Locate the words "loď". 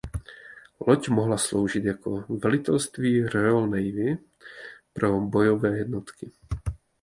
0.87-1.09